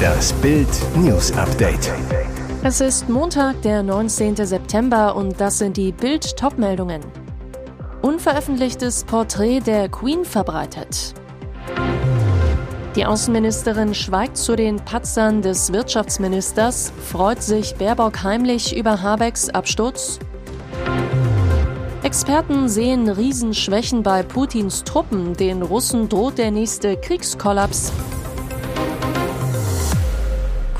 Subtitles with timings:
[0.00, 1.92] Das Bild News Update.
[2.62, 4.36] Es ist Montag, der 19.
[4.36, 7.00] September und das sind die Bild Topmeldungen.
[8.02, 11.14] Unveröffentlichtes Porträt der Queen verbreitet.
[12.96, 20.18] Die Außenministerin schweigt zu den Patzern des Wirtschaftsministers, freut sich Baerbock heimlich über Habecks Absturz.
[22.02, 27.92] Experten sehen Riesenschwächen bei Putins Truppen, den Russen droht der nächste Kriegskollaps.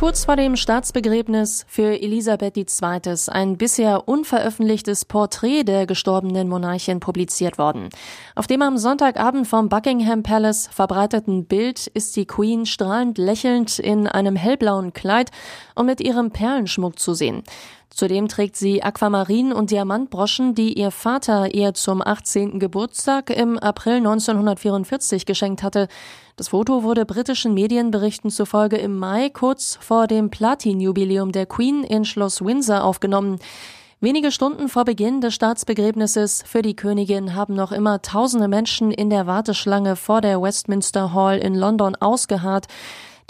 [0.01, 3.15] Kurz vor dem Staatsbegräbnis für Elisabeth II.
[3.29, 7.91] ein bisher unveröffentlichtes Porträt der gestorbenen Monarchin publiziert worden.
[8.35, 14.07] Auf dem am Sonntagabend vom Buckingham Palace verbreiteten Bild ist die Queen strahlend lächelnd in
[14.07, 15.33] einem hellblauen Kleid
[15.75, 17.43] und mit ihrem Perlenschmuck zu sehen.
[17.91, 22.61] Zudem trägt sie Aquamarin- und Diamantbroschen, die ihr Vater ihr zum 18.
[22.61, 25.89] Geburtstag im April 1944 geschenkt hatte.
[26.37, 32.05] Das Foto wurde britischen Medienberichten zufolge im Mai kurz vor dem Platin-Jubiläum der Queen in
[32.05, 33.39] Schloss Windsor aufgenommen.
[34.03, 39.11] Wenige Stunden vor Beginn des Staatsbegräbnisses für die Königin haben noch immer tausende Menschen in
[39.11, 42.67] der Warteschlange vor der Westminster Hall in London ausgeharrt.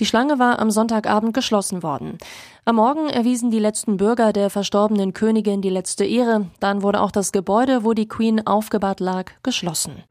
[0.00, 2.16] Die Schlange war am Sonntagabend geschlossen worden.
[2.64, 6.46] Am Morgen erwiesen die letzten Bürger der verstorbenen Königin die letzte Ehre.
[6.58, 10.02] Dann wurde auch das Gebäude, wo die Queen aufgebahrt lag, geschlossen.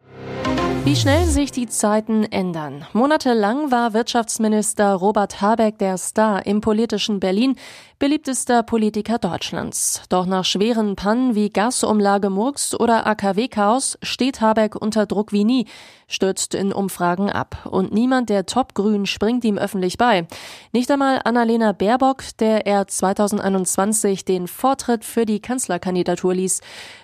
[0.89, 2.83] Wie schnell sich die Zeiten ändern.
[2.93, 7.57] Monatelang war Wirtschaftsminister Robert Habeck der Star im politischen Berlin,
[7.99, 10.01] beliebtester Politiker Deutschlands.
[10.09, 15.67] Doch nach schweren Pannen wie Gasumlage Murks oder AKW-Chaos steht Habeck unter Druck wie nie,
[16.07, 17.67] stürzt in Umfragen ab.
[17.69, 20.25] Und niemand der Topgrün springt ihm öffentlich bei.
[20.71, 26.61] Nicht einmal Annalena Baerbock, der er 2021 den Vortritt für die Kanzlerkandidatur ließ.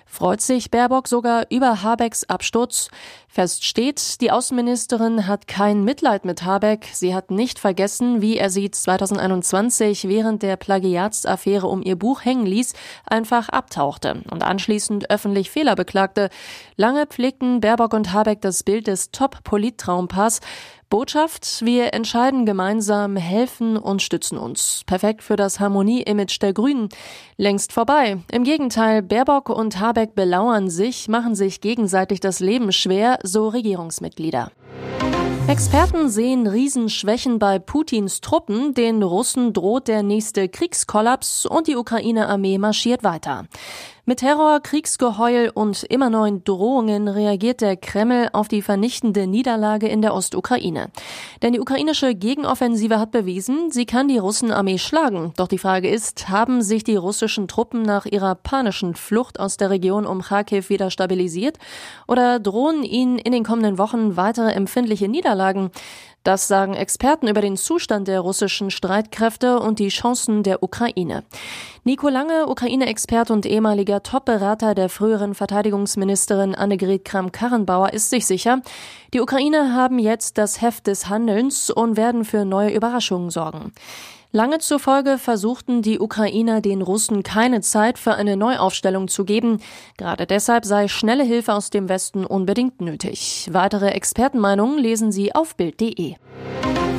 [0.08, 2.88] Freut sich Baerbock sogar über Habecks Absturz?
[3.28, 6.88] Fest steht, die Außenministerin hat kein Mitleid mit Habeck.
[6.94, 12.46] Sie hat nicht vergessen, wie er sie 2021 während der Plagiatsaffäre um ihr Buch hängen
[12.46, 12.72] ließ,
[13.04, 16.30] einfach abtauchte und anschließend öffentlich Fehler beklagte.
[16.76, 20.40] Lange pflegten Baerbock und Habeck das Bild des Top-Polit-Traumpaars.
[20.88, 24.82] Botschaft, wir entscheiden gemeinsam, helfen und stützen uns.
[24.86, 26.88] Perfekt für das Harmonie-Image der Grünen.
[27.36, 28.18] Längst vorbei.
[28.30, 34.52] Im Gegenteil, Baerbock und Habeck belauern sich, machen sich gegenseitig das Leben schwer, so Regierungsmitglieder.
[35.48, 42.58] Experten sehen Riesenschwächen bei Putins Truppen, den Russen droht der nächste Kriegskollaps und die Ukraine-Armee
[42.58, 43.46] marschiert weiter.
[44.08, 50.00] Mit Terror, Kriegsgeheul und immer neuen Drohungen reagiert der Kreml auf die vernichtende Niederlage in
[50.00, 50.90] der Ostukraine.
[51.42, 55.32] Denn die ukrainische Gegenoffensive hat bewiesen, sie kann die Russenarmee schlagen.
[55.36, 59.70] Doch die Frage ist, haben sich die russischen Truppen nach ihrer panischen Flucht aus der
[59.70, 61.58] Region um Kharkiv wieder stabilisiert?
[62.06, 65.72] Oder drohen ihnen in den kommenden Wochen weitere empfindliche Niederlagen?
[66.26, 71.22] Das sagen Experten über den Zustand der russischen Streitkräfte und die Chancen der Ukraine.
[71.84, 78.60] Nico Lange, Ukraine-Expert und ehemaliger Top-Berater der früheren Verteidigungsministerin Annegret Kramp-Karrenbauer, ist sich sicher,
[79.14, 83.70] die Ukraine haben jetzt das Heft des Handelns und werden für neue Überraschungen sorgen.
[84.36, 89.62] Lange zufolge versuchten die Ukrainer den Russen keine Zeit für eine Neuaufstellung zu geben.
[89.96, 93.48] Gerade deshalb sei schnelle Hilfe aus dem Westen unbedingt nötig.
[93.50, 96.16] Weitere Expertenmeinungen lesen Sie auf Bild.de.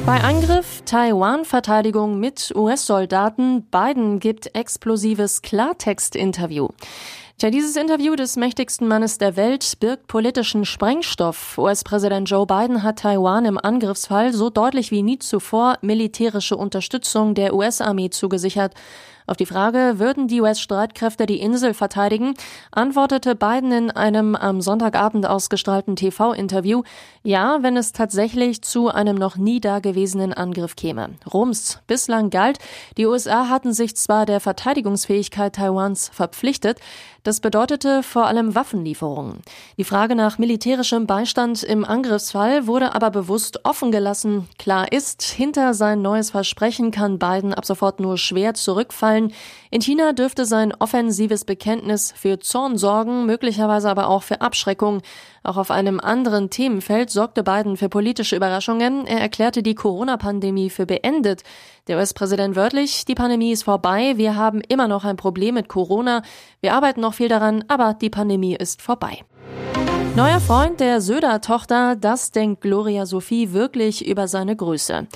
[0.07, 3.67] Bei Angriff Taiwan-Verteidigung mit US-Soldaten.
[3.69, 6.69] Biden gibt explosives Klartext-Interview.
[7.39, 11.59] Tja, dieses Interview des mächtigsten Mannes der Welt birgt politischen Sprengstoff.
[11.59, 17.53] US-Präsident Joe Biden hat Taiwan im Angriffsfall so deutlich wie nie zuvor militärische Unterstützung der
[17.53, 18.73] US-Armee zugesichert.
[19.29, 22.33] Auf die Frage, würden die US-Streitkräfte die Insel verteidigen,
[22.71, 26.83] antwortete Biden in einem am Sonntagabend ausgestrahlten TV-Interview,
[27.23, 31.09] ja, wenn es tatsächlich zu einem noch nie dagewesenen Angriff käme.
[31.33, 31.79] Rums.
[31.88, 32.59] Bislang galt,
[32.95, 36.79] die USA hatten sich zwar der Verteidigungsfähigkeit Taiwans verpflichtet,
[37.23, 39.41] das bedeutete vor allem Waffenlieferungen.
[39.77, 44.47] Die Frage nach militärischem Beistand im Angriffsfall wurde aber bewusst offen gelassen.
[44.57, 49.33] Klar ist, hinter sein neues Versprechen kann Biden ab sofort nur schwer zurückfallen auffallen.
[49.69, 55.01] In China dürfte sein offensives Bekenntnis für Zorn sorgen, möglicherweise aber auch für Abschreckung.
[55.43, 59.05] Auch auf einem anderen Themenfeld sorgte Biden für politische Überraschungen.
[59.05, 61.43] Er erklärte die Corona-Pandemie für beendet.
[61.87, 66.21] Der US-Präsident wörtlich, die Pandemie ist vorbei, wir haben immer noch ein Problem mit Corona,
[66.59, 69.23] wir arbeiten noch viel daran, aber die Pandemie ist vorbei.
[70.15, 75.07] Neuer Freund der Söder-Tochter, das denkt Gloria Sophie wirklich über seine Größe.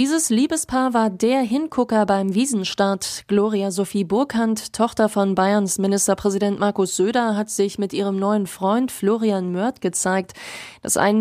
[0.00, 3.24] Dieses Liebespaar war der Hingucker beim Wiesenstart.
[3.28, 8.90] Gloria Sophie Burkhardt, Tochter von Bayerns Ministerpräsident Markus Söder, hat sich mit ihrem neuen Freund
[8.90, 10.32] Florian Mörth gezeigt.
[10.80, 11.16] Das 1,85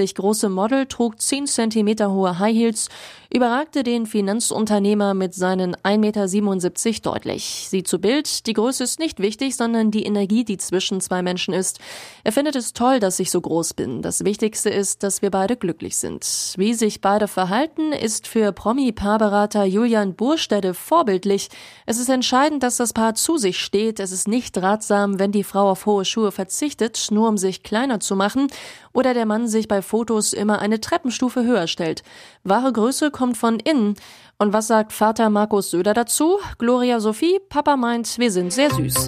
[0.00, 2.88] Meter große Model trug 10 Zentimeter hohe High Heels,
[3.32, 7.66] überragte den Finanzunternehmer mit seinen 1,77 Meter deutlich.
[7.70, 11.54] Sie zu Bild, die Größe ist nicht wichtig, sondern die Energie, die zwischen zwei Menschen
[11.54, 11.78] ist.
[12.24, 14.02] Er findet es toll, dass ich so groß bin.
[14.02, 16.54] Das Wichtigste ist, dass wir beide glücklich sind.
[16.58, 21.48] Wie sich beide verhalten, ist für Promi-Paarberater Julian Burstede vorbildlich.
[21.86, 23.98] Es ist entscheidend, dass das Paar zu sich steht.
[23.98, 27.98] Es ist nicht ratsam, wenn die Frau auf hohe Schuhe verzichtet, nur um sich kleiner
[27.98, 28.48] zu machen,
[28.92, 32.02] oder der Mann sich bei Fotos immer eine Treppenstufe höher stellt.
[32.44, 33.94] Wahre Größe kommt von innen.
[34.38, 36.38] Und was sagt Vater Markus Söder dazu?
[36.58, 39.06] Gloria Sophie, Papa meint, wir sind sehr süß.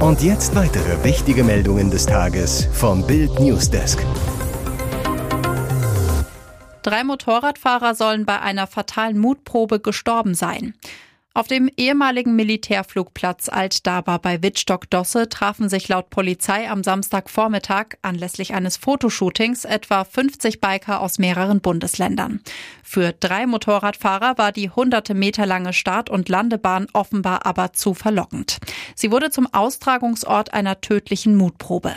[0.00, 4.04] Und jetzt weitere wichtige Meldungen des Tages vom Bild Newsdesk.
[6.82, 10.74] Drei Motorradfahrer sollen bei einer fatalen Mutprobe gestorben sein.
[11.36, 18.78] Auf dem ehemaligen Militärflugplatz Altdaba bei Wittstock-Dosse trafen sich laut Polizei am Samstagvormittag anlässlich eines
[18.78, 22.40] Fotoshootings etwa 50 Biker aus mehreren Bundesländern.
[22.82, 28.56] Für drei Motorradfahrer war die hunderte Meter lange Start- und Landebahn offenbar aber zu verlockend.
[28.94, 31.96] Sie wurde zum Austragungsort einer tödlichen Mutprobe.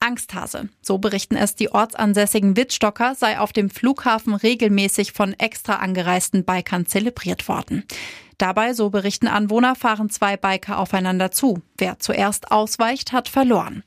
[0.00, 0.68] Angsthase.
[0.80, 6.86] So berichten es die ortsansässigen Wittstocker, sei auf dem Flughafen regelmäßig von extra angereisten Bikern
[6.86, 7.84] zelebriert worden.
[8.42, 11.62] Dabei, so berichten Anwohner, fahren zwei Biker aufeinander zu.
[11.78, 13.84] Wer zuerst ausweicht, hat verloren.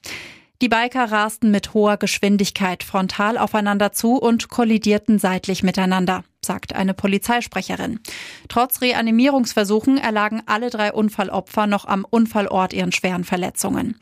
[0.62, 6.94] Die Biker rasten mit hoher Geschwindigkeit frontal aufeinander zu und kollidierten seitlich miteinander, sagt eine
[6.94, 8.00] Polizeisprecherin.
[8.48, 14.00] Trotz Reanimierungsversuchen erlagen alle drei Unfallopfer noch am Unfallort ihren schweren Verletzungen.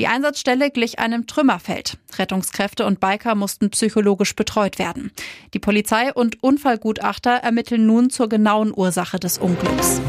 [0.00, 1.98] Die Einsatzstelle glich einem Trümmerfeld.
[2.16, 5.12] Rettungskräfte und Biker mussten psychologisch betreut werden.
[5.52, 10.00] Die Polizei und Unfallgutachter ermitteln nun zur genauen Ursache des Unglücks.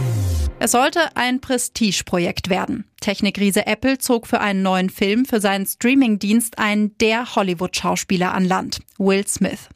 [0.60, 2.86] Es sollte ein Prestigeprojekt werden.
[3.02, 8.80] Technikriese Apple zog für einen neuen Film für seinen Streamingdienst einen der Hollywood-Schauspieler an Land,
[9.00, 9.70] Will Smith.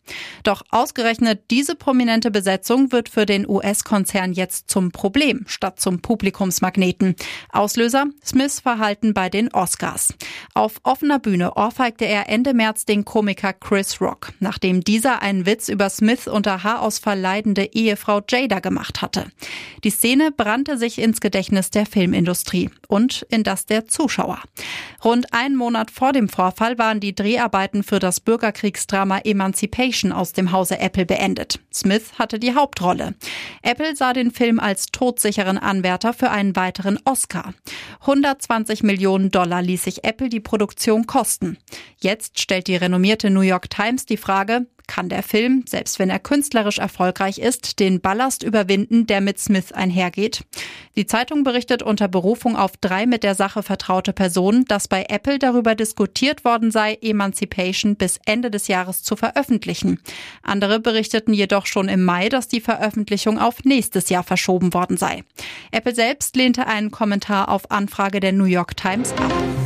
[0.44, 7.16] Doch ausgerechnet diese prominente Besetzung wird für den US-Konzern jetzt zum Problem statt zum Publikumsmagneten.
[7.52, 10.14] Auslöser Smiths Verhalten bei den Oscars.
[10.54, 15.68] Auf offener Bühne ohrfeigte er Ende März den Komiker Chris Rock, nachdem dieser einen Witz
[15.68, 19.26] über Smith unter Haarausfall leidende Ehefrau Jada gemacht hatte.
[19.84, 24.40] Die Szene brannte sich ins Gedächtnis der Filmindustrie und in das der Zuschauer.
[25.04, 30.52] Rund einen Monat vor dem Vorfall waren die Dreharbeiten für das Bürgerkriegsdrama Emancipation aus dem
[30.52, 31.60] Hause Apple beendet.
[31.74, 33.16] Smith hatte die Hauptrolle.
[33.62, 37.54] Apple sah den Film als todsicheren Anwärter für einen weiteren Oscar.
[38.02, 41.58] 120 Millionen Dollar ließ sich Apple die Produktion kosten.
[41.98, 46.20] Jetzt stellt die renommierte New York Times die Frage, kann der Film, selbst wenn er
[46.20, 50.44] künstlerisch erfolgreich ist, den Ballast überwinden, der mit Smith einhergeht?
[50.96, 55.40] Die Zeitung berichtet unter Berufung auf drei mit der Sache vertraute Personen, dass bei Apple
[55.40, 60.00] darüber diskutiert worden sei, Emancipation bis Ende des Jahres zu veröffentlichen.
[60.42, 65.24] Andere berichteten jedoch schon im Mai, dass die Veröffentlichung auf nächstes Jahr verschoben worden sei.
[65.72, 69.65] Apple selbst lehnte einen Kommentar auf Anfrage der New York Times ab.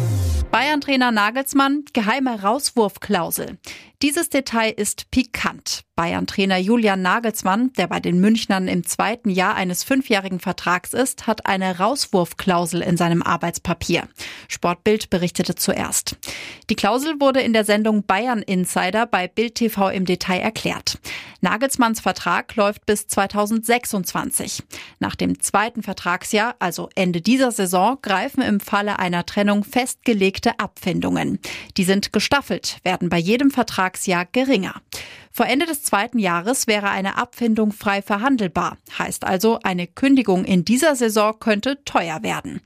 [0.51, 3.60] Bayern-Trainer Nagelsmann, geheime Rauswurfklausel.
[4.01, 5.84] Dieses Detail ist pikant.
[6.00, 11.46] Bayern-Trainer Julian Nagelsmann, der bei den Münchnern im zweiten Jahr eines fünfjährigen Vertrags ist, hat
[11.46, 14.07] eine Rauswurfklausel in seinem Arbeitspapier.
[14.48, 16.16] Sportbild berichtete zuerst.
[16.69, 21.00] Die Klausel wurde in der Sendung Bayern Insider bei Bild TV im Detail erklärt.
[21.42, 24.64] Nagelsmanns Vertrag läuft bis 2026.
[25.00, 31.40] Nach dem zweiten Vertragsjahr, also Ende dieser Saison, greifen im Falle einer Trennung festgelegte Abfindungen.
[31.78, 34.81] Die sind gestaffelt, werden bei jedem Vertrag Vertragsjahr geringer.
[35.40, 38.78] Vor Ende des zweiten Jahres wäre eine Abfindung frei verhandelbar.
[38.98, 42.60] Heißt also, eine Kündigung in dieser Saison könnte teuer werden.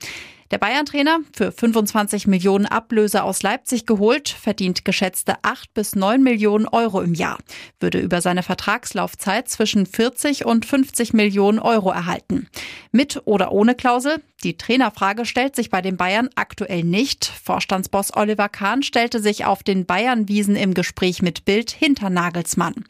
[0.50, 6.66] Der Bayern-Trainer, für 25 Millionen Ablöse aus Leipzig geholt, verdient geschätzte 8 bis 9 Millionen
[6.66, 7.38] Euro im Jahr,
[7.78, 12.48] würde über seine Vertragslaufzeit zwischen 40 und 50 Millionen Euro erhalten.
[12.96, 14.22] Mit oder ohne Klausel?
[14.44, 17.24] Die Trainerfrage stellt sich bei den Bayern aktuell nicht.
[17.24, 22.84] Vorstandsboss Oliver Kahn stellte sich auf den Bayern-Wiesen im Gespräch mit Bild hinter Nagelsmann.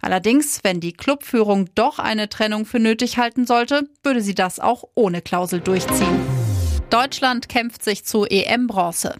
[0.00, 4.84] Allerdings, wenn die Clubführung doch eine Trennung für nötig halten sollte, würde sie das auch
[4.94, 6.20] ohne Klausel durchziehen.
[6.88, 9.16] Deutschland kämpft sich zu EM-Bronze.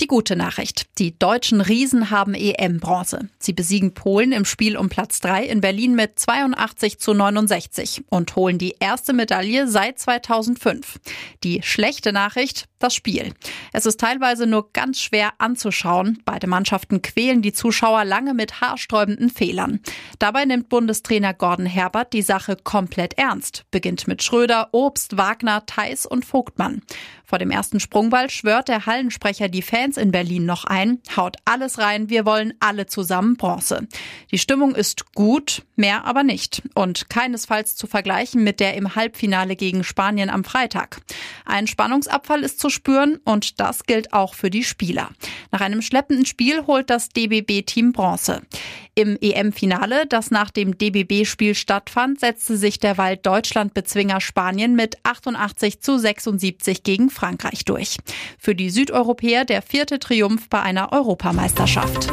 [0.00, 0.86] Die gute Nachricht.
[0.98, 3.28] Die deutschen Riesen haben EM-Bronze.
[3.38, 8.34] Sie besiegen Polen im Spiel um Platz 3 in Berlin mit 82 zu 69 und
[8.34, 11.00] holen die erste Medaille seit 2005.
[11.44, 12.69] Die schlechte Nachricht.
[12.80, 13.32] Das Spiel.
[13.72, 16.18] Es ist teilweise nur ganz schwer anzuschauen.
[16.24, 19.80] Beide Mannschaften quälen die Zuschauer lange mit haarsträubenden Fehlern.
[20.18, 23.64] Dabei nimmt Bundestrainer Gordon Herbert die Sache komplett ernst.
[23.70, 26.82] Beginnt mit Schröder, Obst, Wagner, Theis und Vogtmann.
[27.30, 31.78] Vor dem ersten Sprungball schwört der Hallensprecher die Fans in Berlin noch ein, haut alles
[31.78, 33.86] rein, wir wollen alle zusammen Bronze.
[34.32, 39.54] Die Stimmung ist gut, mehr aber nicht und keinesfalls zu vergleichen mit der im Halbfinale
[39.54, 41.02] gegen Spanien am Freitag.
[41.44, 45.10] Ein Spannungsabfall ist spüren und das gilt auch für die Spieler.
[45.50, 48.42] Nach einem schleppenden Spiel holt das DBB-Team Bronze.
[48.94, 55.80] Im EM-Finale, das nach dem DBB-Spiel stattfand, setzte sich der Wald Deutschland-Bezwinger Spanien mit 88
[55.80, 57.96] zu 76 gegen Frankreich durch.
[58.38, 62.12] Für die Südeuropäer der vierte Triumph bei einer Europameisterschaft.